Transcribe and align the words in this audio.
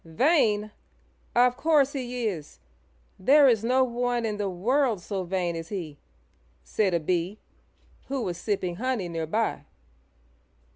"Vain! 0.03 0.71
Of 1.35 1.55
course 1.57 1.93
he 1.93 2.25
is. 2.25 2.57
There 3.19 3.47
is 3.47 3.63
no 3.63 3.83
one 3.83 4.25
in 4.25 4.37
the 4.37 4.49
world 4.49 4.99
so 4.99 5.23
vain 5.23 5.55
as 5.55 5.69
he," 5.69 5.99
said 6.63 6.95
a 6.95 6.99
Bee, 6.99 7.37
who 8.07 8.23
was 8.23 8.39
sipping 8.39 8.77
honey 8.77 9.07
near 9.09 9.27
by. 9.27 9.63